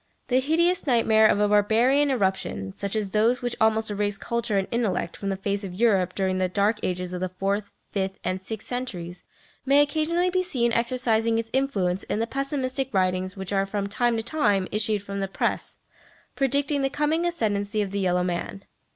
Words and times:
The 0.29 0.39
hideous 0.39 0.87
nightmare 0.87 1.27
of 1.27 1.39
a 1.39 1.47
barbarian 1.47 2.09
irruption, 2.09 2.73
such 2.75 2.95
as 2.95 3.11
those 3.11 3.43
which 3.43 3.55
almost 3.61 3.91
erased 3.91 4.19
culture 4.19 4.57
and 4.57 4.67
intellect 4.71 5.15
from 5.15 5.29
the 5.29 5.37
face 5.37 5.63
of 5.63 5.75
Europe 5.75 6.15
during 6.15 6.39
the 6.39 6.49
dark 6.49 6.79
ages 6.81 7.13
of 7.13 7.21
the 7.21 7.29
fourth, 7.29 7.71
fifth 7.91 8.17
and 8.23 8.41
sixth 8.41 8.67
centuries, 8.67 9.21
may 9.63 9.79
occasionally 9.79 10.31
be 10.31 10.41
seen 10.41 10.73
exercising 10.73 11.37
its 11.37 11.51
influence 11.53 12.01
in 12.01 12.17
the 12.17 12.25
pessimistic 12.25 12.91
writings 12.95 13.37
which 13.37 13.53
are 13.53 13.67
from 13.67 13.85
time 13.85 14.17
to 14.17 14.23
time 14.23 14.67
issued 14.71 15.03
from 15.03 15.19
the 15.19 15.27
Press 15.27 15.77
predicting 16.35 16.81
the 16.81 16.89
coming 16.89 17.23
ascendency 17.23 17.79
of 17.83 17.91
the 17.91 17.99
yellow 17.99 18.23
man. 18.23 18.63